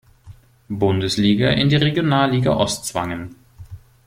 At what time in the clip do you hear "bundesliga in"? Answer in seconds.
0.67-1.69